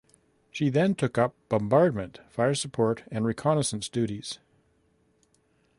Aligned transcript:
She 0.49 0.71
then 0.71 0.95
took 0.95 1.19
up 1.19 1.35
bombardment, 1.47 2.21
fire 2.27 2.55
support 2.55 3.03
and 3.11 3.23
reconnaissance 3.23 3.87
duties. 3.87 4.39